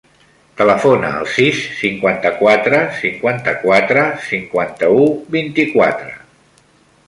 [0.61, 5.07] Telefona al sis, cinquanta-quatre, cinquanta-quatre, cinquanta-u,
[5.39, 6.15] vint-i-quatre.